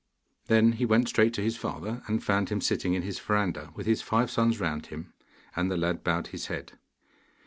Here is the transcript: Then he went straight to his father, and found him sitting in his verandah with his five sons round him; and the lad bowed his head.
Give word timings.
Then 0.47 0.71
he 0.71 0.85
went 0.87 1.07
straight 1.07 1.31
to 1.35 1.43
his 1.43 1.57
father, 1.57 2.01
and 2.07 2.23
found 2.23 2.49
him 2.49 2.59
sitting 2.59 2.95
in 2.95 3.03
his 3.03 3.19
verandah 3.19 3.69
with 3.75 3.85
his 3.85 4.01
five 4.01 4.31
sons 4.31 4.59
round 4.59 4.87
him; 4.87 5.13
and 5.55 5.69
the 5.69 5.77
lad 5.77 6.03
bowed 6.03 6.29
his 6.29 6.47
head. 6.47 6.79